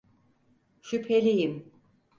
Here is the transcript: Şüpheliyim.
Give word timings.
Şüpheliyim. 0.81 1.71